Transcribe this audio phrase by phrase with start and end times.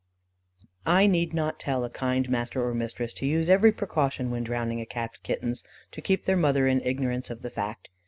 [0.87, 4.81] I need not tell a kind master or mistress to use every precaution when drowning
[4.81, 7.89] a Cat's kittens, to keep their mother in ignorance of the fact.